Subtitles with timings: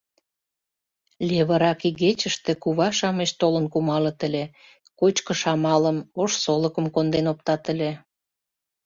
[1.27, 4.43] Левырак игечыште кува-шамыч толын кумалыт ыле,
[4.99, 7.91] кочкыш-амалым, ош солыкым конден оптат ыле.